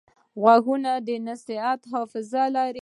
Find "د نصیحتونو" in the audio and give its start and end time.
1.07-1.91